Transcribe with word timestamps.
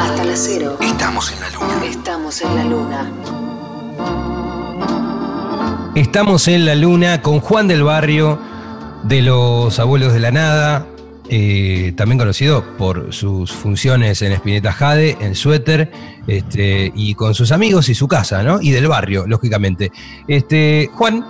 Hasta 0.00 0.24
las 0.24 0.38
cero. 0.38 0.76
Estamos 0.80 1.32
en 1.32 1.40
la 1.40 1.50
luna. 1.50 1.84
Estamos 1.84 2.42
en 2.42 2.54
la 2.54 2.64
luna. 2.64 3.12
Estamos 5.94 6.48
en 6.48 6.66
la 6.66 6.74
luna 6.74 7.22
con 7.22 7.40
Juan 7.40 7.68
del 7.68 7.82
Barrio 7.82 8.38
de 9.04 9.22
los 9.22 9.78
Abuelos 9.78 10.12
de 10.12 10.20
la 10.20 10.30
Nada, 10.30 10.86
eh, 11.28 11.92
también 11.96 12.18
conocido 12.18 12.64
por 12.76 13.12
sus 13.12 13.52
funciones 13.52 14.20
en 14.22 14.32
Espineta 14.32 14.72
Jade, 14.72 15.16
en 15.20 15.34
Suéter, 15.34 15.90
este, 16.26 16.92
y 16.94 17.14
con 17.14 17.34
sus 17.34 17.50
amigos 17.50 17.88
y 17.88 17.94
su 17.94 18.08
casa, 18.08 18.42
¿no? 18.42 18.60
Y 18.60 18.70
del 18.70 18.88
barrio, 18.88 19.26
lógicamente. 19.26 19.90
Este, 20.28 20.90
Juan, 20.92 21.24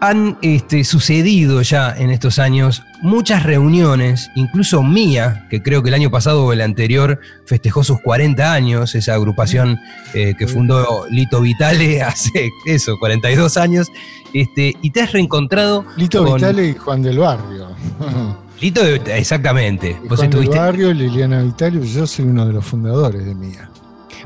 han 0.00 0.38
este, 0.42 0.84
sucedido 0.84 1.62
ya 1.62 1.94
en 1.96 2.10
estos 2.10 2.38
años 2.38 2.82
muchas 3.02 3.42
reuniones, 3.42 4.30
incluso 4.34 4.82
mía, 4.82 5.46
que 5.50 5.62
creo 5.62 5.82
que 5.82 5.88
el 5.88 5.94
año 5.94 6.10
pasado 6.10 6.44
o 6.44 6.52
el 6.52 6.60
anterior 6.60 7.20
festejó 7.46 7.84
sus 7.84 8.00
40 8.00 8.52
años, 8.52 8.94
esa 8.94 9.14
agrupación 9.14 9.78
eh, 10.14 10.34
que 10.38 10.46
fundó 10.46 11.06
Lito 11.10 11.40
Vitale 11.40 12.02
hace 12.02 12.50
eso, 12.66 12.96
42 12.98 13.56
años, 13.56 13.88
este, 14.32 14.74
y 14.82 14.90
te 14.90 15.02
has 15.02 15.12
reencontrado. 15.12 15.84
Lito 15.96 16.24
Vitale 16.32 16.68
y 16.68 16.74
Juan 16.74 17.02
del 17.02 17.18
Barrio. 17.18 17.68
Lito, 18.60 18.84
exactamente. 18.84 19.96
Juan 20.08 20.30
del 20.30 20.48
Barrio, 20.48 20.92
Liliana 20.92 21.42
Vitale, 21.42 21.86
yo 21.86 22.06
soy 22.06 22.26
uno 22.26 22.46
de 22.46 22.52
los 22.52 22.64
fundadores 22.64 23.24
de 23.24 23.34
Mía. 23.34 23.70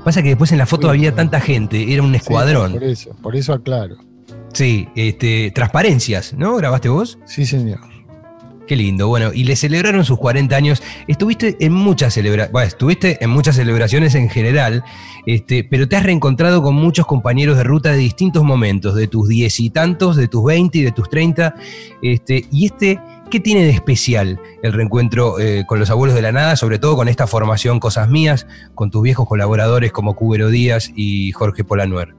Pasa 0.04 0.22
que 0.22 0.30
después 0.30 0.50
en 0.52 0.58
la 0.58 0.66
foto 0.66 0.88
había 0.88 1.14
tanta 1.14 1.40
gente, 1.40 1.92
era 1.92 2.02
un 2.02 2.14
escuadrón. 2.14 2.72
por 2.72 2.84
eso, 2.84 3.14
por 3.22 3.36
eso 3.36 3.52
aclaro. 3.52 4.11
Sí, 4.52 4.88
este, 4.94 5.50
transparencias, 5.50 6.34
¿no? 6.34 6.56
¿Grabaste 6.56 6.88
vos? 6.88 7.18
Sí, 7.24 7.46
señor. 7.46 7.80
Qué 8.66 8.76
lindo. 8.76 9.08
Bueno, 9.08 9.32
y 9.32 9.44
le 9.44 9.56
celebraron 9.56 10.04
sus 10.04 10.18
40 10.18 10.54
años. 10.54 10.82
Estuviste 11.08 11.56
en 11.60 11.72
muchas 11.72 12.14
celebraciones, 12.14 12.52
bueno, 12.52 12.68
estuviste 12.68 13.22
en 13.22 13.30
muchas 13.30 13.56
celebraciones 13.56 14.14
en 14.14 14.28
general, 14.28 14.84
este, 15.26 15.64
pero 15.64 15.88
te 15.88 15.96
has 15.96 16.04
reencontrado 16.04 16.62
con 16.62 16.74
muchos 16.74 17.06
compañeros 17.06 17.56
de 17.56 17.64
ruta 17.64 17.90
de 17.90 17.96
distintos 17.96 18.44
momentos, 18.44 18.94
de 18.94 19.08
tus 19.08 19.28
diez 19.28 19.58
y 19.58 19.70
tantos, 19.70 20.16
de 20.16 20.28
tus 20.28 20.44
20 20.44 20.78
y 20.78 20.82
de 20.82 20.92
tus 20.92 21.10
30. 21.10 21.54
Este, 22.02 22.46
y 22.52 22.66
este, 22.66 23.00
¿qué 23.30 23.40
tiene 23.40 23.64
de 23.64 23.70
especial 23.70 24.40
el 24.62 24.72
reencuentro 24.72 25.40
eh, 25.40 25.64
con 25.66 25.80
los 25.80 25.90
abuelos 25.90 26.14
de 26.14 26.22
la 26.22 26.32
nada, 26.32 26.56
sobre 26.56 26.78
todo 26.78 26.94
con 26.94 27.08
esta 27.08 27.26
formación 27.26 27.80
Cosas 27.80 28.08
Mías, 28.08 28.46
con 28.74 28.90
tus 28.90 29.02
viejos 29.02 29.26
colaboradores 29.26 29.92
como 29.92 30.14
Cubero 30.14 30.50
Díaz 30.50 30.92
y 30.94 31.32
Jorge 31.32 31.64
Polanuer? 31.64 32.14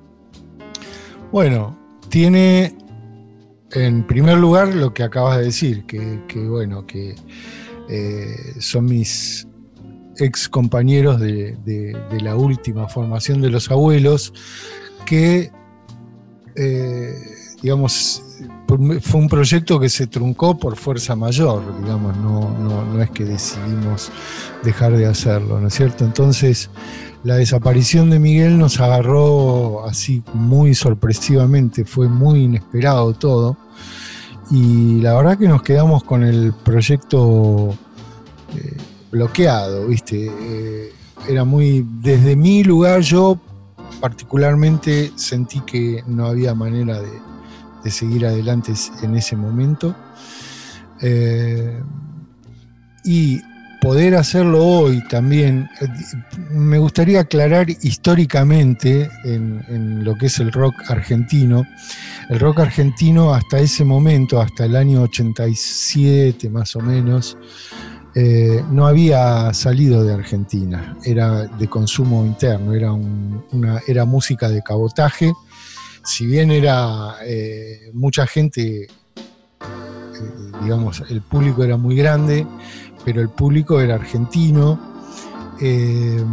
Bueno, 1.32 1.83
tiene 2.14 2.76
en 3.72 4.06
primer 4.06 4.38
lugar 4.38 4.76
lo 4.76 4.94
que 4.94 5.02
acabas 5.02 5.40
de 5.40 5.46
decir, 5.46 5.84
que, 5.88 6.48
bueno, 6.48 6.86
que 6.86 7.16
eh, 7.90 8.54
son 8.60 8.86
mis 8.86 9.48
ex 10.20 10.48
compañeros 10.48 11.20
de, 11.20 11.58
la 12.22 12.36
última 12.36 12.88
formación 12.88 13.42
de 13.42 13.50
los 13.50 13.72
abuelos, 13.72 14.32
que 15.08 15.52
eh, 16.56 17.16
digamos 17.64 18.22
fue 19.02 19.22
un 19.22 19.30
proyecto 19.30 19.80
que 19.80 19.90
se 19.90 20.08
truncó 20.08 20.58
por 20.58 20.76
fuerza 20.76 21.16
mayor, 21.16 21.62
digamos, 21.82 22.18
no, 22.18 22.52
no, 22.58 23.02
es 23.02 23.12
que 23.12 23.26
decidimos 23.26 24.12
dejar 24.64 24.96
de 24.98 25.06
hacerlo, 25.06 25.60
¿no 25.60 25.68
es 25.68 25.74
cierto? 25.74 26.06
Entonces, 26.06 26.70
la 27.24 27.36
desaparición 27.36 28.10
de 28.10 28.20
Miguel 28.20 28.58
nos 28.58 28.80
agarró 28.80 29.86
así 29.86 30.24
muy 30.34 30.74
sorpresivamente, 30.74 31.86
fue 31.86 32.08
muy 32.08 32.44
inesperado 32.44 33.14
todo. 33.14 33.58
Y 34.52 35.00
la 35.02 35.14
verdad 35.14 35.38
que 35.38 35.48
nos 35.48 35.62
quedamos 35.64 36.04
con 36.04 36.24
el 36.24 36.54
proyecto 36.54 37.76
eh, 38.56 38.78
bloqueado, 39.12 39.88
¿viste? 39.88 40.30
Eh, 40.30 40.94
era 41.30 41.46
muy. 41.46 41.86
Desde 42.02 42.36
mi 42.36 42.64
lugar, 42.64 43.02
yo 43.02 43.40
particularmente 44.02 45.14
sentí 45.16 45.62
que 45.62 46.04
no 46.08 46.26
había 46.26 46.54
manera 46.54 47.00
de, 47.02 47.10
seguir 47.92 48.26
adelante 48.26 48.74
en 49.02 49.16
ese 49.16 49.36
momento. 49.36 49.96
Eh, 51.02 51.82
y 53.04 53.42
poder 53.84 54.16
hacerlo 54.16 54.66
hoy 54.66 55.04
también, 55.10 55.70
eh, 55.82 55.88
me 56.52 56.78
gustaría 56.78 57.20
aclarar 57.20 57.70
históricamente 57.70 59.10
en, 59.26 60.06
lo 60.06 60.16
que 60.16 60.28
es 60.28 60.40
el 60.40 60.54
rock 60.54 60.90
argentino. 60.90 61.66
El 62.30 62.40
rock 62.40 62.62
argentino 62.62 63.34
hasta 63.34 63.60
ese 63.60 63.84
momento, 63.84 64.40
hasta 64.40 64.64
el 64.64 64.78
año 64.78 65.02
87 65.02 66.50
más 66.50 66.78
o 66.78 66.80
menos, 66.80 67.38
eh, 68.16 68.64
no 68.72 68.88
había 68.88 69.54
salido 69.54 70.02
de 70.06 70.14
Argentina, 70.14 70.96
era 71.04 71.46
de 71.46 71.68
consumo 71.68 72.26
interno, 72.26 72.74
era, 72.74 72.94
una, 72.94 73.82
era 73.86 74.06
música 74.06 74.48
de 74.48 74.62
cabotaje. 74.62 75.34
Si 76.04 76.26
bien 76.26 76.52
era 76.52 77.16
eh, 77.26 77.90
mucha 77.94 78.28
gente, 78.28 78.88
digamos, 80.62 81.04
el 81.10 81.22
público 81.22 81.64
era 81.64 81.78
muy 81.78 81.96
grande, 81.96 82.46
pero 83.06 83.22
el 83.22 83.30
público 83.30 83.80
era 83.80 83.96
argentino. 83.96 84.80
Eh, 85.62 86.24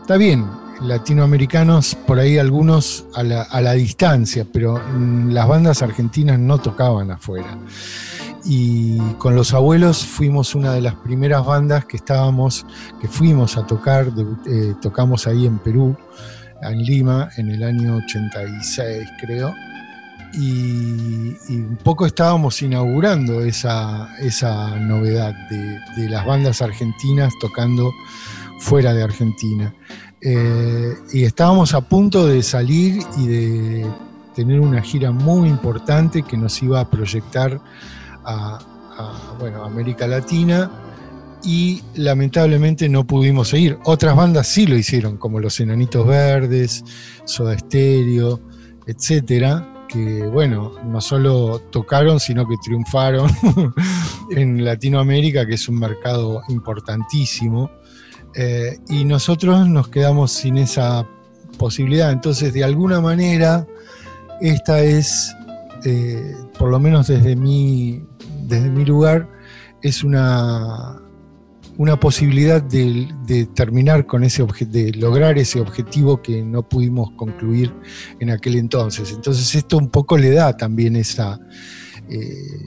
está 0.00 0.16
bien, 0.16 0.46
latinoamericanos, 0.80 1.94
por 2.06 2.18
ahí 2.18 2.38
algunos 2.38 3.04
a 3.14 3.22
la, 3.22 3.72
distancia, 3.72 4.46
pero 4.50 4.78
mm, 4.78 5.30
las 5.30 5.48
bandas 5.48 5.82
argentinas 5.82 6.38
no 6.38 6.58
tocaban 6.58 7.10
afuera. 7.10 7.58
Y 8.44 8.98
con 9.18 9.34
los 9.34 9.52
abuelos 9.54 10.04
fuimos 10.04 10.54
una 10.54 10.72
de 10.72 10.80
las 10.80 10.94
primeras 10.94 11.44
bandas 11.44 11.84
que 11.84 11.96
estábamos, 11.96 12.64
que 13.00 13.08
fuimos 13.08 13.56
a 13.56 13.66
tocar, 13.66 14.06
eh, 14.46 14.74
tocamos 14.80 15.26
ahí 15.26 15.46
en 15.46 15.58
Perú, 15.58 15.96
en 16.62 16.82
Lima, 16.82 17.30
en 17.36 17.50
el 17.50 17.62
año 17.62 17.96
86 17.96 19.08
creo 19.20 19.54
y, 20.36 21.36
un 21.50 21.78
poco 21.82 22.06
estábamos 22.06 22.60
inaugurando 22.62 23.40
esa, 23.42 24.08
novedad 24.78 25.34
de, 25.48 26.08
las 26.08 26.26
bandas 26.26 26.62
argentinas 26.62 27.32
tocando 27.40 27.92
fuera 28.58 28.92
de 28.92 29.02
Argentina. 29.02 29.74
Eh, 30.20 30.94
y 31.12 31.24
estábamos 31.24 31.74
a 31.74 31.80
punto 31.82 32.26
de 32.26 32.42
salir 32.42 33.02
y 33.18 33.26
de 33.26 33.86
tener 34.34 34.60
una 34.60 34.82
gira 34.82 35.10
muy 35.12 35.48
importante 35.48 36.22
que 36.22 36.36
nos 36.36 36.62
iba 36.62 36.80
a 36.80 36.90
proyectar 36.90 37.60
a, 38.24 38.58
bueno, 39.38 39.64
América 39.64 40.06
Latina 40.06 40.70
y 41.46 41.80
lamentablemente 41.94 42.88
no 42.88 43.06
pudimos 43.06 43.48
seguir. 43.48 43.78
Otras 43.84 44.16
bandas 44.16 44.48
sí 44.48 44.66
lo 44.66 44.76
hicieron, 44.76 45.16
como 45.16 45.40
Los 45.40 45.60
Enanitos 45.60 46.06
Verdes, 46.06 46.84
Soda 47.24 47.56
Stereo, 47.56 48.40
etcétera 48.86 49.72
que, 49.86 50.26
bueno, 50.26 50.72
no 50.84 51.00
solo 51.00 51.60
tocaron, 51.70 52.20
sino 52.20 52.46
que 52.46 52.56
triunfaron 52.62 53.30
en 54.30 54.64
Latinoamérica, 54.64 55.46
que 55.46 55.54
es 55.54 55.68
un 55.68 55.78
mercado 55.78 56.42
importantísimo. 56.48 57.70
Eh, 58.34 58.78
y 58.88 59.04
nosotros 59.04 59.68
nos 59.68 59.88
quedamos 59.88 60.32
sin 60.32 60.58
esa 60.58 61.06
posibilidad. 61.58 62.10
Entonces, 62.10 62.52
de 62.52 62.64
alguna 62.64 63.00
manera, 63.00 63.66
esta 64.40 64.80
es, 64.80 65.34
eh, 65.84 66.34
por 66.58 66.70
lo 66.70 66.78
menos 66.78 67.06
desde 67.06 67.36
mi, 67.36 68.04
desde 68.42 68.68
mi 68.68 68.84
lugar, 68.84 69.28
es 69.82 70.02
una, 70.02 71.00
una 71.78 71.98
posibilidad 71.98 72.62
de, 72.62 73.48
terminar 73.54 74.06
con 74.06 74.24
ese 74.24 74.44
de 74.60 74.92
lograr 74.92 75.38
ese 75.38 75.60
objetivo 75.60 76.22
que 76.22 76.42
no 76.42 76.68
pudimos 76.68 77.10
concluir 77.12 77.72
en 78.20 78.30
aquel 78.30 78.56
entonces. 78.56 79.12
Entonces 79.12 79.54
esto 79.54 79.76
un 79.76 79.90
poco 79.90 80.16
le 80.16 80.30
da 80.30 80.56
también 80.56 80.96
esa, 80.96 81.38
eh, 82.08 82.62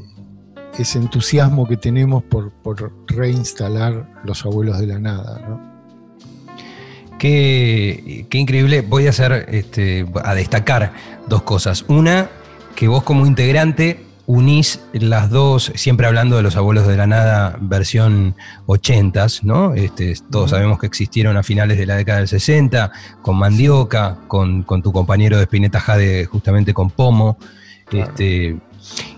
ese 0.78 1.00
entusiasmo 1.00 1.68
que 1.68 1.78
tenemos 1.78 2.24
por, 2.24 2.54
reinstalar 3.08 4.22
los 4.24 4.46
abuelos 4.46 4.80
de 4.80 4.88
la 4.88 5.00
nada. 5.00 5.66
Qué, 7.18 8.28
increíble. 8.32 8.82
Voy 8.82 9.08
a 9.08 9.10
hacer 9.10 9.48
este, 9.50 10.06
a 10.24 10.34
destacar 10.36 10.94
dos 11.28 11.42
cosas. 11.42 11.84
Una, 11.88 12.30
que 12.76 12.88
vos 12.88 13.04
como 13.04 13.26
integrante 13.26 14.09
unís 14.30 14.80
las 14.94 15.32
dos, 15.32 15.72
siempre 15.74 16.06
hablando 16.06 16.38
de 16.38 16.44
los 16.44 16.56
abuelos 16.56 16.86
de 16.86 16.96
la 16.96 17.08
nada, 17.08 17.58
versión 17.60 18.36
80s, 18.68 19.42
¿no? 19.42 19.74
Este, 19.74 20.14
todos 20.30 20.52
sabemos 20.52 20.78
que 20.78 20.86
existieron 20.86 21.36
a 21.36 21.42
finales 21.42 21.80
de 21.80 21.88
la 21.88 21.96
década 21.96 22.20
del 22.20 22.28
60, 22.28 22.92
con 23.24 23.40
Mandioca, 23.40 24.20
con, 24.28 24.64
tu 24.84 24.94
compañero 24.94 25.38
de 25.38 25.46
Spinetta 25.46 25.80
Jade, 25.80 26.26
justamente 26.26 26.76
con 26.76 26.92
Pomo. 26.92 27.40
Este, 27.92 28.56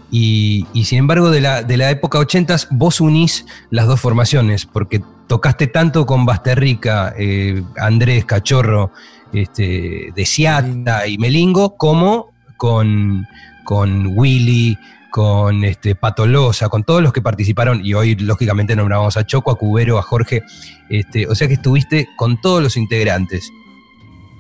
y, 0.10 0.66
sin 0.86 1.00
embargo, 1.00 1.30
de 1.30 1.42
la, 1.42 1.62
de 1.62 1.76
la 1.76 1.92
época 1.92 2.18
80s, 2.18 2.70
vos 2.72 3.02
unís 3.02 3.46
las 3.70 3.88
dos 3.88 4.00
formaciones, 4.00 4.66
porque 4.66 5.04
tocaste 5.28 5.68
tanto 5.68 6.06
con 6.06 6.26
Basterrica, 6.26 7.14
eh, 7.18 7.62
Andrés, 7.76 8.24
Cachorro, 8.24 8.94
este, 9.34 10.14
de 10.16 11.10
y 11.10 11.18
Melingo, 11.18 11.76
como 11.76 12.32
con, 12.56 13.28
con 13.66 14.18
Willy, 14.18 14.78
con 15.12 15.64
este, 15.66 15.94
Patolosa, 15.94 16.70
con 16.70 16.84
todos 16.84 17.04
los 17.04 17.14
que 17.14 17.22
participaron, 17.22 17.86
y 17.86 17.94
hoy 17.94 18.16
lógicamente 18.16 18.76
nombramos 18.76 19.18
a 19.18 19.26
Choco, 19.26 19.52
a 19.52 19.56
Cubero, 19.56 20.00
a 20.00 20.02
Jorge, 20.02 20.42
este, 20.90 21.28
o 21.28 21.36
sea 21.36 21.48
que 21.48 21.56
estuviste 21.56 22.10
con 22.16 22.42
todos 22.42 22.64
los 22.64 22.78
integrantes. 22.78 23.52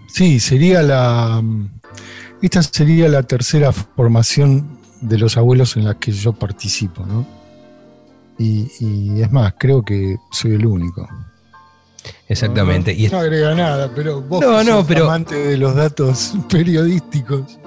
Sí, 0.07 0.39
sería 0.39 0.81
la. 0.81 1.43
Esta 2.41 2.63
sería 2.63 3.07
la 3.07 3.23
tercera 3.23 3.71
formación 3.71 4.79
de 5.01 5.17
los 5.17 5.37
abuelos 5.37 5.77
en 5.77 5.85
la 5.85 5.99
que 5.99 6.11
yo 6.11 6.33
participo, 6.33 7.05
¿no? 7.05 7.27
Y, 8.37 9.21
es 9.21 9.31
más, 9.31 9.53
creo 9.59 9.83
que 9.83 10.17
soy 10.31 10.55
el 10.55 10.65
único. 10.65 11.07
Exactamente. 12.27 12.95
No, 13.11 13.19
agrega 13.19 13.53
nada, 13.53 13.91
pero 13.93 14.21
vos 14.21 14.41
no, 14.41 14.63
no, 14.63 14.87
pero, 14.87 15.05
amante 15.05 15.35
de 15.35 15.57
los 15.57 15.75
datos 15.75 16.33
periodísticos. 16.49 17.59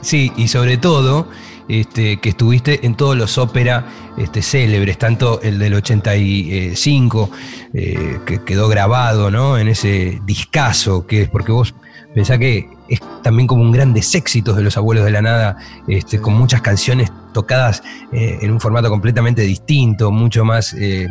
Sí, 0.00 0.32
y 0.36 0.46
sobre 0.46 0.76
todo 0.76 1.26
este, 1.68 2.20
que 2.20 2.30
estuviste 2.30 2.86
en 2.86 2.94
todos 2.94 3.16
los 3.16 3.38
ópera 3.38 3.86
este, 4.16 4.42
célebres, 4.42 4.98
tanto 4.98 5.40
el 5.42 5.58
del 5.58 5.74
85, 5.74 7.30
eh, 7.74 8.18
que 8.26 8.42
quedó 8.42 8.68
grabado 8.68 9.30
¿no? 9.30 9.58
en 9.58 9.68
ese 9.68 10.20
discazo, 10.24 11.06
que 11.06 11.22
es 11.22 11.28
porque 11.28 11.52
vos 11.52 11.74
pensás 12.14 12.38
que 12.38 12.68
es 12.88 13.00
también 13.22 13.46
como 13.46 13.62
un 13.62 13.72
grandes 13.72 14.14
éxitos 14.14 14.56
de 14.56 14.62
los 14.62 14.76
abuelos 14.76 15.04
de 15.04 15.10
la 15.10 15.22
nada, 15.22 15.56
este, 15.88 16.20
con 16.20 16.34
muchas 16.34 16.60
canciones 16.60 17.10
tocadas 17.32 17.82
eh, 18.12 18.38
en 18.42 18.50
un 18.50 18.60
formato 18.60 18.90
completamente 18.90 19.42
distinto, 19.42 20.10
mucho 20.10 20.44
más 20.44 20.74
eh, 20.74 21.08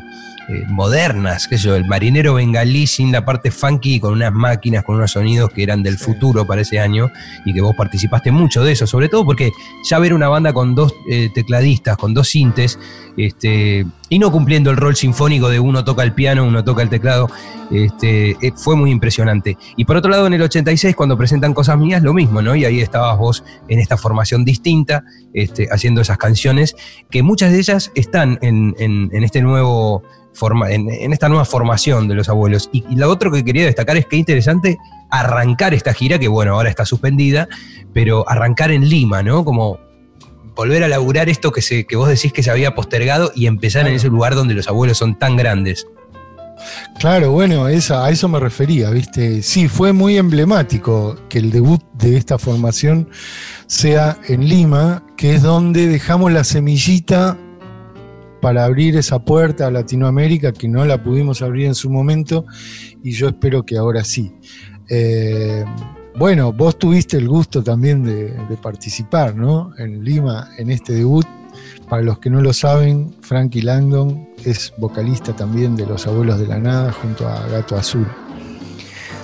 eh, 0.50 0.66
modernas, 0.68 1.48
qué 1.48 1.58
sé 1.58 1.66
yo, 1.66 1.76
el 1.76 1.86
marinero 1.86 2.34
bengalí 2.34 2.88
sin 2.88 3.12
la 3.12 3.24
parte 3.24 3.52
funky, 3.52 4.00
con 4.00 4.14
unas 4.14 4.34
máquinas, 4.34 4.84
con 4.84 4.96
unos 4.96 5.12
sonidos 5.12 5.52
que 5.52 5.64
eran 5.64 5.84
del 5.84 5.98
futuro 5.98 6.46
para 6.46 6.62
ese 6.62 6.80
año 6.80 7.12
y 7.46 7.54
que 7.54 7.62
vos 7.62 7.76
participaste 7.76 8.32
mucho 8.32 8.64
de 8.64 8.72
eso, 8.72 8.88
sobre 8.88 9.10
todo 9.10 9.26
porque 9.26 9.52
ya 9.84 10.00
ver 10.00 10.14
una 10.14 10.30
banda 10.30 10.52
con 10.54 10.74
dos 10.76 10.96
eh, 11.10 11.30
tecladistas, 11.34 11.98
con 11.98 12.14
dos 12.14 12.30
sintes, 12.30 12.80
este, 13.18 13.86
y 14.12 14.20
no 14.20 14.32
cumpliendo 14.32 14.70
el 14.70 14.78
rol 14.78 14.96
sinfónico 14.96 15.50
de 15.50 15.60
uno 15.60 15.84
toca 15.84 16.04
el 16.04 16.14
piano, 16.14 16.44
uno 16.44 16.64
toca 16.64 16.84
el 16.84 16.90
teclado, 16.90 17.30
este, 17.72 18.32
eh, 18.46 18.52
fue 18.56 18.76
muy 18.76 18.92
impresionante. 18.92 19.58
Y 19.78 19.86
por 19.86 19.96
otro 19.96 20.12
lado, 20.12 20.28
en 20.28 20.34
el 20.34 20.42
86, 20.42 20.96
cuando 20.96 21.18
presentan 21.18 21.54
cosas 21.54 21.78
mías, 21.78 22.04
lo 22.04 22.14
mismo, 22.14 22.42
¿no? 22.42 22.54
Y 22.54 22.66
ahí 22.66 22.82
estabas 22.82 23.18
vos 23.18 23.44
en 23.70 23.80
esta 23.80 23.98
formación 23.98 24.44
distinta, 24.44 25.04
este, 25.34 25.70
haciendo 25.72 26.02
esas 26.02 26.18
canciones, 26.18 26.76
que 27.10 27.24
muchas 27.24 27.54
de 27.54 27.60
ellas 27.60 27.90
están 27.96 28.38
en, 28.42 28.76
en 28.78 29.24
este 29.24 29.42
nuevo 29.42 30.04
en, 30.70 31.14
esta 31.14 31.30
nueva 31.30 31.46
formación 31.46 32.08
de 32.08 32.16
los 32.16 32.30
abuelos. 32.30 32.70
Y, 32.72 32.84
lo 32.96 33.10
otro 33.10 33.32
que 33.32 33.44
quería 33.44 33.66
destacar 33.66 33.98
es 33.98 34.06
que 34.06 34.18
interesante 34.18 34.78
arrancar 35.10 35.74
esta 35.74 35.94
gira, 35.94 36.20
que 36.20 36.28
bueno, 36.28 36.54
ahora 36.54 36.70
está 36.70 36.86
suspendida, 36.86 37.48
pero 37.94 38.28
arrancar 38.30 38.72
en 38.72 38.88
Lima, 38.88 39.24
¿no? 39.24 39.44
Como 39.44 39.80
volver 40.56 40.84
a 40.84 40.88
laburar 40.88 41.30
esto 41.30 41.52
que, 41.52 41.62
se, 41.62 41.86
que 41.86 41.96
vos 41.96 42.10
decís 42.10 42.34
que 42.34 42.44
se 42.44 42.52
había 42.52 42.76
postergado 42.76 43.32
y 43.36 43.48
empezar 43.48 43.88
en 43.88 43.96
ese 43.96 44.08
lugar 44.08 44.36
donde 44.36 44.54
los 44.54 44.68
abuelos 44.68 44.98
son 44.98 45.18
tan 45.18 45.36
grandes. 45.38 45.88
Claro, 47.00 47.32
bueno, 47.32 47.66
a 47.66 47.72
eso 47.74 48.28
me 48.28 48.40
refería, 48.40 48.92
¿viste? 48.92 49.42
Sí, 49.42 49.68
fue 49.68 49.94
muy 49.94 50.18
emblemático 50.18 51.18
que 51.30 51.40
el 51.40 51.52
debut 51.52 51.82
de 51.94 52.18
esta 52.18 52.38
formación 52.38 53.10
sea 53.66 54.20
en 54.28 54.48
Lima, 54.48 55.04
que 55.18 55.36
es 55.36 55.42
donde 55.42 55.88
dejamos 55.88 56.32
la 56.32 56.44
semillita 56.44 57.38
para 58.42 58.66
abrir 58.66 58.98
esa 58.98 59.20
puerta 59.20 59.68
a 59.68 59.72
Latinoamérica 59.72 60.52
que 60.52 60.68
no 60.68 60.86
la 60.86 61.02
pudimos 61.02 61.42
abrir 61.42 61.68
en 61.68 61.76
su 61.76 61.90
momento 61.90 62.46
y 63.04 63.12
yo 63.12 63.28
espero 63.30 63.64
que 63.64 63.78
ahora 63.78 64.04
sí. 64.04 64.32
Eh, 64.90 65.64
bueno, 66.16 66.52
vos 66.52 66.78
tuviste 66.78 67.18
el 67.18 67.28
gusto 67.28 67.64
también 67.64 68.04
de, 68.04 68.34
participar 68.62 69.36
¿no? 69.36 69.74
en 69.78 70.04
Lima 70.04 70.50
en 70.58 70.72
este 70.72 70.94
debut. 70.94 71.26
Para 71.90 72.04
los 72.04 72.20
que 72.20 72.30
no 72.30 72.42
lo 72.42 72.54
saben, 72.54 73.14
Frankie 73.22 73.62
Langdon 73.62 74.28
es 74.46 74.74
vocalista 74.78 75.36
también 75.36 75.76
de 75.76 75.86
Los 75.86 76.08
Abuelos 76.08 76.40
de 76.40 76.48
la 76.48 76.58
Nada 76.58 76.92
junto 76.94 77.28
a 77.28 77.46
Gato 77.48 77.76
Azul. 77.76 78.08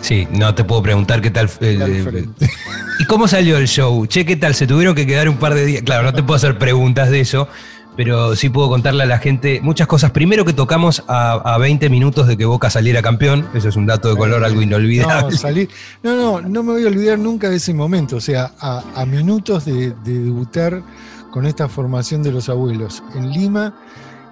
Sí, 0.02 0.28
no 0.32 0.54
te 0.54 0.64
puedo 0.64 0.84
preguntar 0.84 1.22
qué 1.22 1.32
tal. 1.32 1.50
Eh, 1.62 2.26
¿Y 3.00 3.06
cómo 3.06 3.28
salió 3.28 3.58
el 3.58 3.68
show? 3.68 4.06
Che, 4.06 4.26
¿qué 4.26 4.36
tal? 4.36 4.56
Se 4.56 4.68
tuvieron 4.68 4.96
que 4.96 5.06
quedar 5.06 5.30
un 5.30 5.38
par 5.38 5.54
de 5.54 5.66
días. 5.66 5.84
Claro, 5.84 6.04
no 6.04 6.14
te 6.14 6.24
puedo 6.24 6.36
hacer 6.36 6.58
preguntas 6.58 7.10
de 7.10 7.22
eso, 7.22 7.48
pero 7.98 8.36
sí 8.36 8.50
puedo 8.50 8.70
contarle 8.70 9.04
a 9.04 9.06
la 9.08 9.18
gente 9.18 9.60
muchas 9.62 9.88
cosas. 9.88 10.12
Primero 10.12 10.46
que 10.46 10.54
tocamos 10.54 11.04
a, 11.08 11.58
20 11.58 11.90
minutos 11.90 12.28
de 12.28 12.38
que 12.38 12.46
Boca 12.46 12.70
saliera 12.70 13.02
campeón, 13.02 13.50
eso 13.56 13.68
es 13.68 13.76
un 13.76 13.88
dato 13.88 14.10
de 14.10 14.16
color 14.16 14.46
algo 14.46 14.62
inolvidable. 14.62 15.36
No, 16.04 16.16
no, 16.16 16.42
no, 16.42 16.64
me 16.64 16.74
voy 16.74 16.84
a 16.84 16.88
olvidar 16.88 17.18
nunca 17.18 17.50
de 17.50 17.56
ese 17.56 17.74
momento, 17.74 18.18
o 18.18 18.22
sea, 18.22 18.52
a, 18.60 19.06
minutos 19.06 19.66
de, 19.66 19.94
debutar 20.06 20.84
con 21.32 21.48
esta 21.48 21.68
formación 21.68 22.22
de 22.22 22.32
los 22.32 22.48
abuelos 22.50 23.04
en 23.16 23.32
Lima, 23.32 23.74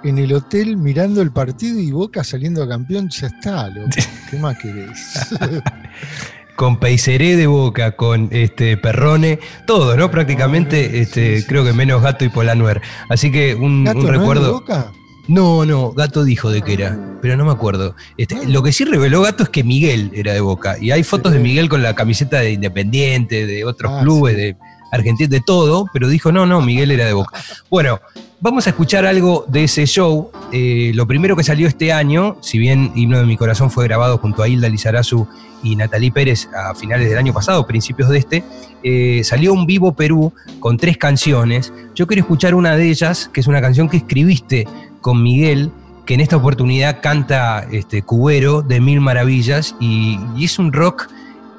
en 0.04 0.20
el 0.20 0.32
hotel 0.34 0.78
mirando 0.78 1.24
el 1.24 1.32
partido 1.32 1.80
y 1.80 1.92
Boca 1.92 2.24
saliendo 2.24 2.62
a 2.62 2.70
campeón, 2.70 3.10
ya 3.10 3.28
está, 3.28 3.68
loco. 3.70 3.90
¿qué 4.30 4.38
más 4.38 4.58
querés? 4.60 5.36
con 6.56 6.80
Peiseré 6.80 7.36
de 7.36 7.48
Boca, 7.48 7.92
con 7.92 8.30
este 8.32 8.78
Perrone, 8.78 9.40
todo, 9.68 9.96
¿no? 9.98 10.10
Prácticamente, 10.12 10.90
ah, 10.92 10.98
este, 10.98 11.46
creo 11.46 11.64
que 11.64 11.74
menos 11.74 12.02
Gato 12.02 12.26
y 12.26 12.30
Polanuer. 12.30 12.82
Así 13.10 13.32
que 13.32 13.56
un, 13.56 13.86
recuerdo. 13.86 14.42
No, 14.42 14.48
de 14.48 14.52
Boca? 14.52 14.92
no, 15.28 15.66
no, 15.66 15.92
Gato 15.92 16.24
dijo 16.24 16.50
de 16.50 16.62
qué 16.62 16.74
era, 16.74 17.18
pero 17.22 17.36
no 17.38 17.46
me 17.46 17.52
acuerdo. 17.52 17.96
Este, 18.18 18.36
ah. 18.36 18.44
lo 18.48 18.64
que 18.64 18.72
sí 18.72 18.86
reveló 18.86 19.22
Gato 19.22 19.44
es 19.44 19.50
que 19.50 19.64
Miguel 19.64 20.12
era 20.14 20.34
de 20.34 20.42
Boca. 20.42 20.78
Y 20.80 20.92
hay 20.92 21.04
fotos 21.04 21.34
de 21.34 21.40
Miguel 21.40 21.70
con 21.70 21.84
la 21.84 21.94
camiseta 21.96 22.40
de 22.40 22.52
Independiente, 22.52 23.46
de 23.46 23.66
otros 23.66 23.92
ah, 23.94 24.00
clubes, 24.02 24.38
de 24.38 24.56
Argentina, 24.92 25.30
de 25.30 25.42
todo, 25.42 25.86
pero 25.92 26.08
dijo, 26.08 26.32
no, 26.32 26.46
no, 26.46 26.62
Miguel 26.62 26.92
era 26.92 27.06
de 27.06 27.14
Boca. 27.14 27.40
Bueno, 27.70 28.00
vamos 28.40 28.68
a 28.68 28.70
escuchar 28.70 29.06
algo 29.06 29.46
de 29.48 29.66
ese 29.66 29.86
show. 29.86 30.32
Eh, 30.52 30.92
lo 30.96 31.08
primero 31.08 31.36
que 31.36 31.44
salió 31.44 31.68
este 31.68 31.92
año, 31.92 32.38
si 32.42 32.58
bien 32.58 32.92
Himno 32.96 33.18
de 33.20 33.26
mi 33.26 33.38
Corazón 33.38 33.72
fue 33.72 33.86
grabado 33.86 34.18
junto 34.18 34.44
a 34.44 34.48
Hilda 34.48 34.70
Lizarazu 34.70 35.28
y 35.64 35.76
Natalie 35.76 36.12
Pérez 36.12 36.48
a 36.56 36.76
finales 36.76 37.10
del 37.10 37.18
año 37.18 37.34
pasado, 37.34 37.66
principios 37.66 38.10
de 38.10 38.18
este, 38.20 38.44
eh, 38.84 39.24
salió 39.24 39.52
un 39.52 39.66
Vivo 39.66 39.94
Perú 39.94 40.32
con 40.60 40.78
tres 40.78 40.98
canciones. 40.98 41.74
Yo 41.96 42.06
quiero 42.06 42.22
escuchar 42.22 42.54
una 42.54 42.76
de 42.76 42.90
ellas, 42.90 43.30
que 43.34 43.42
es 43.42 43.48
una 43.48 43.62
canción 43.62 43.90
que 43.90 43.98
escribiste 43.98 44.68
con 45.02 45.24
Miguel, 45.24 45.72
que 46.06 46.14
en 46.14 46.22
esta 46.22 46.38
oportunidad 46.38 47.02
canta 47.02 47.66
este, 47.72 48.04
Cubero 48.04 48.62
de 48.62 48.80
Mil 48.80 49.02
Maravillas, 49.02 49.76
y, 49.80 50.20
es 50.40 50.60
un 50.60 50.72
rock 50.72 51.10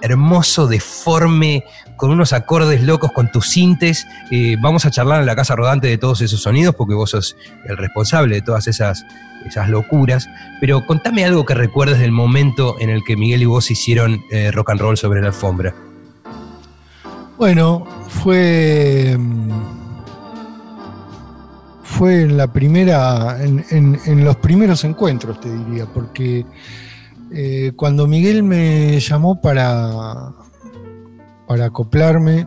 hermoso, 0.02 0.66
deforme, 0.66 1.64
con 1.96 2.10
unos 2.10 2.32
acordes 2.32 2.82
locos, 2.82 3.12
con 3.12 3.30
tus 3.30 3.48
sintes. 3.48 4.06
Eh, 4.30 4.56
vamos 4.60 4.84
a 4.86 4.90
charlar 4.90 5.20
en 5.20 5.26
la 5.26 5.36
casa 5.36 5.56
rodante 5.56 5.86
de 5.86 5.98
todos 5.98 6.20
esos 6.20 6.42
sonidos, 6.42 6.74
porque 6.74 6.94
vos 6.94 7.10
sos 7.10 7.36
el 7.64 7.76
responsable 7.76 8.36
de 8.36 8.42
todas 8.42 8.66
esas 8.66 9.04
esas 9.46 9.68
locuras, 9.68 10.28
pero 10.60 10.84
contame 10.86 11.24
algo 11.24 11.44
que 11.44 11.54
recuerdes 11.54 11.98
del 11.98 12.12
momento 12.12 12.76
en 12.80 12.90
el 12.90 13.04
que 13.04 13.16
Miguel 13.16 13.42
y 13.42 13.46
vos 13.46 13.70
hicieron 13.70 14.24
eh, 14.30 14.50
rock 14.50 14.70
and 14.70 14.80
roll 14.80 14.96
sobre 14.96 15.20
la 15.20 15.28
alfombra. 15.28 15.74
Bueno, 17.38 17.86
fue. 18.08 19.16
Fue 21.82 22.22
en 22.22 22.36
la 22.36 22.52
primera. 22.52 23.38
en, 23.42 24.24
los 24.24 24.36
primeros 24.36 24.84
encuentros, 24.84 25.40
te 25.40 25.54
diría, 25.54 25.86
porque 25.86 26.44
eh, 27.32 27.72
cuando 27.76 28.06
Miguel 28.06 28.42
me 28.42 28.98
llamó 29.00 29.40
para. 29.40 30.32
para 31.46 31.66
acoplarme 31.66 32.46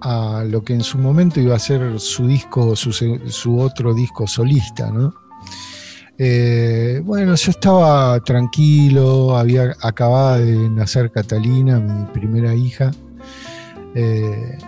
a 0.00 0.44
lo 0.46 0.62
que 0.62 0.74
en 0.74 0.82
su 0.82 0.98
momento 0.98 1.40
iba 1.40 1.56
a 1.56 1.58
ser 1.58 1.98
su 1.98 2.26
disco, 2.26 2.76
su, 2.76 3.58
otro 3.58 3.94
disco 3.94 4.26
solista. 4.26 4.92
Eh, 6.18 7.00
bueno, 7.04 7.34
yo 7.34 7.50
estaba 7.50 8.18
tranquilo, 8.20 9.36
había 9.36 9.76
acabado 9.80 10.38
de 10.38 10.70
nacer 10.70 11.10
Catalina, 11.10 11.78
mi 11.78 12.04
primera 12.06 12.54
hija. 12.54 12.90
Eh, 13.94 14.58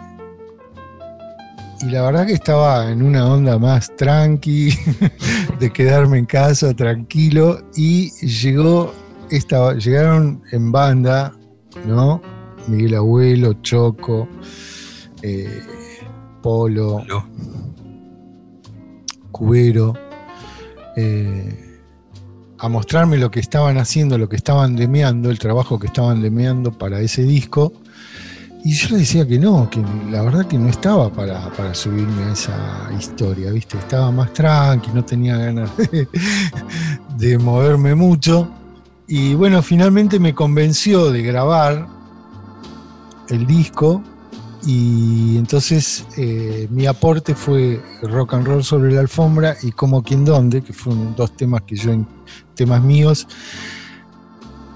y 1.83 1.87
la 1.87 2.03
verdad 2.03 2.27
que 2.27 2.35
estaba 2.35 2.91
en 2.91 3.03
una 3.03 3.27
onda 3.27 3.59
más 3.59 3.95
tranqui, 3.97 4.71
de 5.61 5.71
quedarme 5.73 6.19
en 6.19 6.27
casa 6.27 6.75
tranquilo. 6.75 7.63
Y 7.75 8.11
llegó 8.27 8.93
esta, 9.31 9.75
llegaron 9.75 10.43
en 10.53 10.73
banda, 10.73 11.33
¿no? 11.87 12.21
Miguel 12.69 12.95
Abuelo, 12.97 13.55
Choco, 13.63 14.29
eh, 15.23 15.63
Polo, 16.43 17.05
Cubero 19.31 19.95
eh, 20.97 21.79
a 22.59 22.69
mostrarme 22.69 23.17
lo 23.17 23.31
que 23.31 23.41
estaban 23.41 23.79
haciendo, 23.79 24.19
lo 24.19 24.29
que 24.29 24.37
estaban 24.37 24.77
demeando, 24.77 25.31
el 25.31 25.39
trabajo 25.39 25.79
que 25.79 25.87
estaban 25.87 26.21
demeando 26.21 26.73
para 26.73 27.01
ese 27.01 27.23
disco. 27.23 27.73
Y 28.63 28.75
yo 28.75 28.91
le 28.91 28.99
decía 28.99 29.27
que 29.27 29.39
no, 29.39 29.71
que 29.71 29.83
la 30.11 30.21
verdad 30.21 30.47
que 30.47 30.59
no 30.59 30.69
estaba 30.69 31.11
para, 31.11 31.75
subirme 31.75 32.25
a 32.25 32.33
esa 32.33 32.91
historia, 32.99 33.51
¿viste? 33.51 33.79
Estaba 33.79 34.11
más 34.13 34.35
tranqui, 34.35 34.91
no 34.93 35.03
tenía 35.03 35.39
ganas 35.39 35.71
de, 37.17 37.39
moverme 37.39 37.95
mucho. 37.95 38.51
Y 39.13 39.35
bueno, 39.35 39.61
finalmente 39.61 40.21
me 40.21 40.37
convenció 40.37 41.11
de 41.11 41.21
grabar 41.21 41.89
el 43.29 43.45
disco 43.45 44.05
y 44.65 45.37
entonces 45.37 46.07
eh, 46.17 46.69
mi 46.71 46.87
aporte 46.87 47.35
fue 47.35 47.83
rock 48.03 48.35
and 48.35 48.47
roll 48.47 48.63
sobre 48.63 48.93
la 48.93 49.01
alfombra 49.01 49.57
y 49.65 49.73
como 49.73 50.05
quien 50.05 50.25
donde, 50.25 50.63
que 50.63 50.73
fueron 50.73 51.17
dos 51.17 51.37
temas 51.37 51.63
que 51.63 51.75
yo, 51.75 51.91
temas 52.55 52.85
míos, 52.85 53.27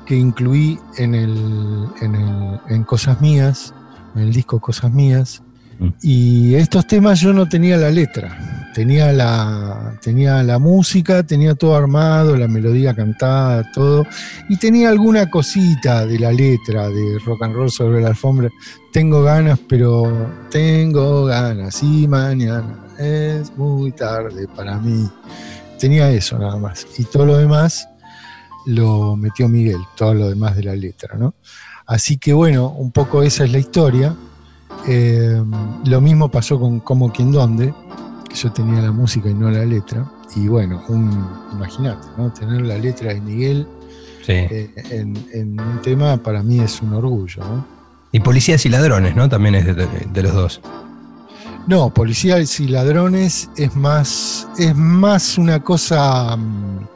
que 0.05 0.17
incluí 0.17 0.81
en, 0.97 1.15
en, 1.15 2.15
el, 2.17 2.61
en 2.71 2.83
Cosas 2.83 3.21
Mías, 3.21 3.73
en 4.17 4.23
el 4.23 4.33
disco 4.33 4.59
Cosas 4.59 4.93
Mías. 4.93 5.44
Mm. 5.79 5.89
Y 6.03 6.55
estos 6.55 6.87
temas 6.87 7.21
yo 7.21 7.33
no 7.33 7.49
tenía 7.49 7.77
la 7.77 7.91
letra, 7.91 8.71
tenía 8.75 9.13
la, 9.13 9.99
tenía 10.03 10.43
la 10.43 10.59
música, 10.59 11.23
tenía 11.23 11.55
todo 11.55 11.77
armado, 11.77 12.37
la 12.37 12.49
melodía 12.49 12.95
cantada, 12.95 13.71
todo, 13.73 14.07
y 14.49 14.57
tenía 14.57 14.89
alguna 14.89 15.31
cosita 15.31 16.07
de 16.07 16.19
la 16.19 16.33
letra 16.33 16.89
de 16.89 17.19
rock 17.25 17.43
and 17.43 17.55
roll 17.55 17.71
sobre 17.71 18.01
la 18.01 18.09
alfombra. 18.09 18.51
Tengo 18.93 19.23
ganas, 19.23 19.59
pero 19.69 20.31
tengo 20.51 21.27
ganas, 21.27 21.83
y 21.83 22.07
mañana 22.07 22.87
es 22.99 23.57
muy 23.57 23.93
tarde 23.93 24.47
para 24.55 24.79
mí. 24.79 25.09
Tenía 25.79 26.11
eso 26.11 26.39
nada 26.39 26.57
más, 26.57 26.87
y 26.99 27.05
todo 27.05 27.27
lo 27.27 27.37
demás 27.37 27.89
lo 28.67 29.17
metió 29.17 29.49
Miguel, 29.49 29.81
todo 29.97 30.15
lo 30.15 30.29
demás 30.29 30.57
de 30.57 30.65
la 30.65 30.75
letra, 30.75 31.17
¿no? 31.17 31.35
Así 31.87 32.17
que 32.17 32.33
bueno, 32.33 32.71
un 32.71 32.93
poco 32.93 33.23
esa 33.23 33.45
es 33.45 33.53
la 33.53 33.59
historia. 33.59 34.15
Eh, 34.87 35.43
lo 35.87 36.01
mismo 36.01 36.31
pasó 36.31 36.59
con 36.61 36.81
Como 36.81 37.13
quien 37.13 37.33
donde, 37.33 37.73
que 38.29 38.37
yo 38.37 38.53
tenía 38.53 38.83
la 38.83 38.93
música 38.93 39.29
y 39.31 39.35
no 39.35 39.51
la 39.51 39.65
letra. 39.65 40.11
Y 40.37 40.49
bueno, 40.49 40.83
imagínate, 41.53 42.07
¿no? 42.17 42.33
Tener 42.33 42.63
la 42.63 42.77
letra 42.77 43.15
de 43.15 43.21
Miguel 43.21 43.67
eh, 44.27 44.71
en, 44.91 45.61
un 45.61 45.83
tema 45.83 46.17
para 46.17 46.43
mí 46.43 46.61
es 46.61 46.81
un 46.81 46.95
orgullo, 46.95 47.43
¿no? 47.45 47.67
Y 48.13 48.21
Policías 48.21 48.65
y 48.65 48.69
Ladrones, 48.69 49.17
¿no? 49.17 49.29
También 49.29 49.57
es 49.57 49.67
de, 49.67 50.23
los 50.23 50.33
dos. 50.33 50.61
No, 51.67 51.93
Policías 51.93 52.61
y 52.61 52.69
Ladrones 52.69 53.51
es 53.57 53.75
más, 53.75 54.47
es 54.57 54.75
más 54.75 55.37
una 55.37 55.61
cosa 55.61 56.37
mm, 56.37 56.87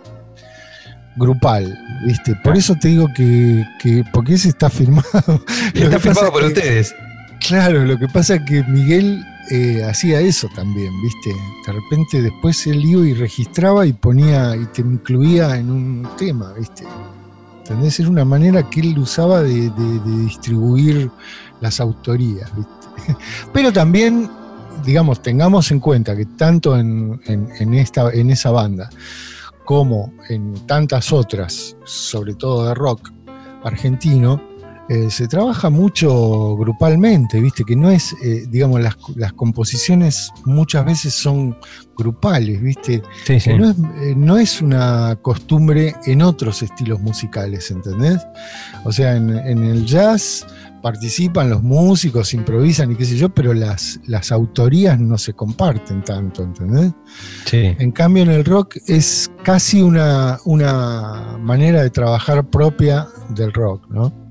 grupal, 1.17 1.77
¿viste? 2.07 2.35
Por 2.45 2.57
eso 2.57 2.77
te 2.81 2.89
digo 2.89 3.09
que, 3.15 3.65
porque 4.13 4.35
ese 4.35 4.49
está 4.49 4.71
firmado. 4.71 5.43
Está 5.75 5.99
firmado 5.99 6.33
por 6.33 6.45
ustedes. 6.45 6.95
Claro, 7.49 7.83
lo 7.87 7.99
que 7.99 8.09
pasa 8.09 8.35
es 8.35 8.43
que 8.43 8.63
Miguel 8.65 9.25
eh, 9.51 9.83
hacía 9.83 10.21
eso 10.21 10.49
también, 10.55 10.93
¿viste? 11.01 11.35
De 11.67 11.73
repente 11.73 12.21
después 12.21 12.67
él 12.67 12.85
iba 12.85 13.09
y 13.09 13.15
registraba 13.15 13.87
y 13.87 13.95
ponía 13.95 14.55
y 14.55 14.67
te 14.67 14.83
incluía 14.83 15.57
en 15.57 15.71
un 15.71 16.09
tema, 16.19 16.53
¿viste? 16.53 16.85
¿Entendés? 17.61 18.01
Era 18.01 18.11
una 18.11 18.27
manera 18.27 18.69
que 18.69 18.81
él 18.81 18.99
usaba 18.99 19.43
de, 19.43 19.71
distribuir 20.05 21.11
las 21.63 21.81
autorías, 21.81 22.55
¿viste? 22.55 23.17
Pero 23.55 23.73
también, 23.73 24.29
digamos, 24.85 25.23
tengamos 25.23 25.71
en 25.71 25.81
cuenta 25.81 26.15
que 26.15 26.27
tanto 26.27 26.77
en, 26.77 27.19
esta, 27.73 28.11
en 28.13 28.29
esa 28.29 28.51
banda 28.51 28.91
como 29.65 30.13
en 30.29 30.53
tantas 30.67 31.15
otras, 31.15 31.79
sobre 31.85 32.35
todo 32.35 32.69
de 32.69 32.75
rock 32.75 33.11
argentino, 33.65 34.48
eh, 34.89 35.11
se 35.11 35.29
trabaja 35.29 35.69
mucho 35.69 36.57
grupalmente, 36.57 37.41
viste, 37.43 37.63
que 37.63 37.77
no 37.77 37.91
es, 37.91 38.15
eh, 38.25 38.47
digamos, 38.49 38.81
las, 38.81 39.33
composiciones 39.35 40.31
muchas 40.47 40.87
veces 40.87 41.13
son 41.13 41.59
grupales, 41.95 42.63
viste, 42.63 43.03
No, 43.59 43.71
es, 43.71 43.77
eh, 44.01 44.15
no, 44.17 44.39
es, 44.39 44.63
una 44.63 45.19
costumbre 45.21 45.95
en 46.07 46.23
otros 46.23 46.63
estilos 46.63 47.01
musicales, 47.01 47.71
¿entendés? 47.71 48.19
O 48.85 48.93
sea, 48.93 49.15
en, 49.17 49.29
en, 49.31 49.63
el 49.63 49.85
jazz 49.85 50.47
participan 50.81 51.51
los 51.51 51.63
músicos, 51.63 52.33
improvisan 52.33 52.91
y 52.93 52.97
qué 52.97 53.05
sé 53.05 53.19
yo, 53.19 53.29
pero 53.29 53.53
las, 53.53 54.01
las 54.07 54.33
autorías 54.33 54.99
no 54.99 55.19
se 55.19 55.35
comparten 55.35 56.03
tanto, 56.03 56.43
¿entendés? 56.43 56.93
Sí. 57.45 57.77
En 57.79 57.93
cambio, 57.93 58.23
en 58.23 58.31
el 58.31 58.45
rock 58.45 58.77
es 58.87 59.31
casi 59.43 59.83
una, 59.83 60.39
una 60.47 61.37
manera 61.39 61.83
de 61.83 61.91
trabajar 61.91 62.49
propia 62.49 63.07
del 63.35 63.53
rock, 63.53 63.87
¿no? 63.91 64.28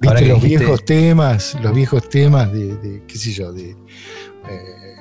¿Viste 0.00 0.26
los 0.26 0.42
viejos 0.42 0.84
temas, 0.84 1.56
los 1.62 1.74
viejos 1.74 2.08
temas 2.08 2.52
de, 2.52 3.02
qué 3.06 3.18
sé 3.18 3.32
yo, 3.32 3.52
de, 3.52 3.70
eh, 3.70 4.96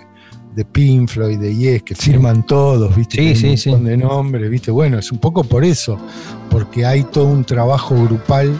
de 0.55 0.65
Pink 0.65 1.09
Floyd, 1.09 1.37
de 1.37 1.55
Yes, 1.55 1.83
que 1.83 1.95
firman 1.95 2.45
todos, 2.45 2.95
¿viste? 2.95 3.35
Sí, 3.35 3.57
sí, 3.57 3.75
de 3.75 3.97
nombre, 3.97 4.47
¿viste? 4.49 4.71
Bueno, 4.71 4.99
es 4.99 5.11
un 5.11 5.19
poco 5.19 5.43
por 5.43 5.63
eso, 5.63 5.97
porque 6.49 6.85
hay 6.85 7.03
todo 7.03 7.25
un 7.25 7.43
trabajo 7.43 7.95
grupal. 8.03 8.59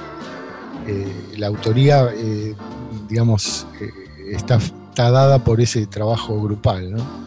Eh, 0.88 1.38
la 1.38 1.48
autoría, 1.48 2.10
eh, 2.16 2.54
digamos, 3.10 3.66
está, 4.32 4.58
está 4.58 5.10
dada 5.10 5.44
por 5.44 5.62
ese 5.62 5.88
trabajo 5.88 6.42
grupal, 6.42 6.92
¿no? 6.92 7.25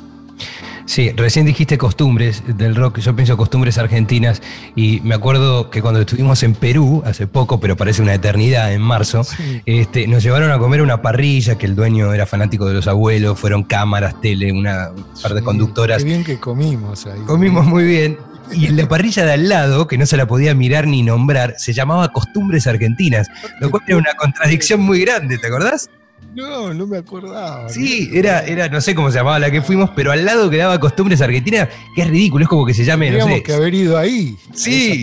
Sí, 0.89 1.11
recién 1.11 1.45
dijiste 1.45 1.77
costumbres 1.77 2.43
del 2.47 2.75
rock, 2.75 3.01
yo 3.01 3.15
pienso 3.15 3.37
costumbres 3.37 3.77
argentinas 3.77 4.41
y 4.75 5.03
me 5.03 5.15
acuerdo 5.15 5.69
que 5.69 5.83
cuando 5.83 6.01
estuvimos 6.01 6.43
en 6.43 6.55
Perú 6.55 7.03
hace 7.05 7.27
poco, 7.27 7.61
pero 7.61 7.77
parece 7.77 8.01
una 8.01 8.15
eternidad, 8.15 8.73
en 8.73 8.81
marzo, 8.81 9.21
este, 9.67 10.09
nos 10.09 10.23
llevaron 10.23 10.51
a 10.51 10.59
comer 10.59 10.81
una 10.81 11.03
parrilla 11.03 11.59
que 11.59 11.67
el 11.67 11.77
dueño 11.77 12.15
era 12.15 12.25
fanático 12.25 12.65
de 12.65 12.73
los 12.73 12.89
abuelos, 12.89 13.39
fueron 13.39 13.65
cámaras, 13.65 14.19
tele, 14.23 14.51
una 14.51 14.89
par 15.23 15.35
de 15.35 15.43
conductoras. 15.43 15.99
Qué 15.99 16.09
bien 16.09 16.25
que 16.25 16.41
comimos 16.41 17.05
ahí. 17.05 17.21
Comimos 17.27 17.67
muy 17.67 17.85
bien. 17.85 18.17
Y 18.51 18.69
la 18.69 18.89
parrilla 18.89 19.27
de 19.27 19.33
al 19.33 19.47
lado, 19.47 19.87
que 19.87 19.99
no 19.99 20.07
se 20.07 20.17
la 20.17 20.27
podía 20.27 20.55
mirar 20.55 20.87
ni 20.87 21.03
nombrar, 21.03 21.55
se 21.59 21.75
llamaba 21.75 22.09
Costumbres 22.15 22.67
Argentinas, 22.67 23.29
lo 23.61 23.71
cual 23.71 23.83
era 23.87 23.99
una 23.99 24.15
contradicción 24.15 24.81
muy 24.81 25.03
grande, 25.03 25.37
¿te 25.37 25.49
acordás? 25.49 25.91
No, 26.35 26.73
no 26.73 26.87
me 26.87 26.99
acordaba. 26.99 27.69
Sí, 27.69 28.11
era, 28.13 28.41
era, 28.41 28.69
no 28.69 28.81
sé 28.81 28.95
cómo 28.95 29.11
se 29.11 29.19
llamaba 29.19 29.39
la 29.39 29.51
que 29.51 29.63
fuimos, 29.63 29.91
pero 29.97 30.13
al 30.13 30.25
lado 30.25 30.49
quedaba 30.51 30.79
Costumbres 30.79 31.21
Argentinas, 31.21 31.69
que 31.95 32.03
es 32.03 32.09
ridículo, 32.09 32.45
es 32.45 32.49
como 32.49 32.65
que 32.67 32.75
se 32.75 32.85
llame, 32.85 33.07
Teníamos 33.07 33.31
no 33.31 33.37
sé. 33.39 33.43
que 33.43 33.53
haber 33.55 33.75
ido 33.75 33.99
ahí. 33.99 34.37
Sí. 34.53 35.03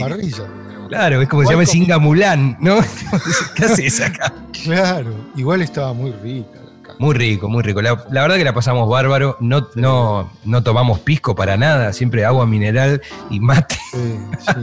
Claro, 0.87 1.21
es 1.21 1.27
como 1.27 1.41
que 1.41 1.47
se 1.47 1.53
llame 1.53 1.65
Singamulán, 1.65 2.57
¿no? 2.59 2.77
¿Qué 3.55 3.65
haces 3.65 3.99
acá? 4.01 4.33
Claro, 4.63 5.13
igual 5.35 5.61
estaba 5.61 5.93
muy 5.93 6.11
rica. 6.11 6.59
Muy 6.99 7.15
rico, 7.15 7.49
muy 7.49 7.63
rico. 7.63 7.81
La, 7.81 7.95
verdad 7.95 8.37
que 8.37 8.43
la 8.43 8.53
pasamos 8.53 8.87
bárbaro. 8.87 9.37
No, 9.39 9.67
no, 9.75 10.31
no 10.45 10.63
tomamos 10.63 10.99
pisco 10.99 11.35
para 11.35 11.57
nada, 11.57 11.91
siempre 11.91 12.23
agua 12.23 12.45
mineral 12.45 13.01
y 13.29 13.39
mate. 13.39 13.75
Sí, 13.91 14.17
sí, 14.39 14.53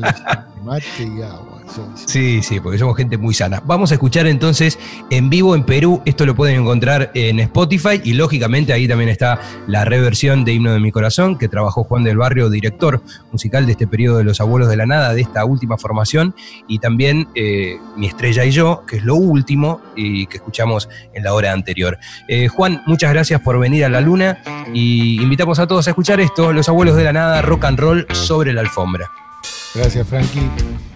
mate 0.64 0.84
y 0.98 1.22
agua. 1.22 1.62
Sí, 1.94 2.42
sí, 2.42 2.60
porque 2.60 2.78
somos 2.78 2.96
gente 2.96 3.16
muy 3.16 3.34
sana. 3.34 3.62
Vamos 3.64 3.90
a 3.92 3.94
escuchar 3.94 4.26
entonces 4.26 4.78
en 5.10 5.30
vivo 5.30 5.54
en 5.54 5.64
Perú. 5.64 6.02
Esto 6.04 6.26
lo 6.26 6.34
pueden 6.34 6.60
encontrar 6.60 7.10
en 7.14 7.40
Spotify 7.40 8.00
y 8.02 8.14
lógicamente 8.14 8.72
ahí 8.72 8.86
también 8.86 9.08
está 9.08 9.40
la 9.66 9.84
reversión 9.84 10.44
de 10.44 10.52
Himno 10.52 10.72
de 10.72 10.80
mi 10.80 10.92
Corazón 10.92 11.38
que 11.38 11.48
trabajó 11.48 11.84
Juan 11.84 12.04
del 12.04 12.16
Barrio, 12.16 12.50
director 12.50 13.02
musical 13.30 13.66
de 13.66 13.72
este 13.72 13.86
periodo 13.86 14.18
de 14.18 14.24
Los 14.24 14.40
Abuelos 14.40 14.68
de 14.68 14.76
la 14.76 14.86
Nada, 14.86 15.14
de 15.14 15.22
esta 15.22 15.44
última 15.44 15.78
formación. 15.78 16.34
Y 16.68 16.78
también 16.78 17.28
eh, 17.34 17.76
Mi 17.96 18.06
Estrella 18.06 18.44
y 18.44 18.50
yo, 18.50 18.84
que 18.86 18.96
es 18.96 19.04
lo 19.04 19.14
último 19.14 19.80
y 19.96 20.26
que 20.26 20.38
escuchamos 20.38 20.88
en 21.14 21.24
la 21.24 21.34
hora 21.34 21.52
anterior. 21.52 21.98
Eh, 22.28 22.48
Juan, 22.48 22.82
muchas 22.86 23.12
gracias 23.12 23.40
por 23.40 23.58
venir 23.58 23.84
a 23.84 23.88
la 23.88 24.00
luna 24.00 24.38
y 24.74 25.22
invitamos 25.22 25.58
a 25.58 25.66
todos 25.66 25.86
a 25.86 25.90
escuchar 25.90 26.20
esto, 26.20 26.52
Los 26.52 26.68
Abuelos 26.68 26.96
de 26.96 27.04
la 27.04 27.12
Nada, 27.12 27.42
rock 27.42 27.64
and 27.64 27.78
roll 27.78 28.06
sobre 28.12 28.52
la 28.52 28.60
alfombra. 28.60 29.21
Gracias, 29.74 30.06
Frankie. 30.06 30.91